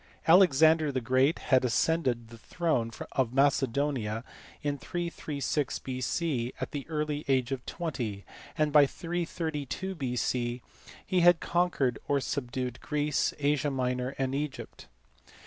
[0.27, 4.23] Alexander the Great had as cended the throne of Macedonia
[4.63, 6.53] in 336 B.C.
[6.59, 8.25] at the early age of 20,
[8.57, 10.63] and by 332 B.C.
[11.05, 14.87] he had conquered or subdued Greece, Asia Minor, and Egypt.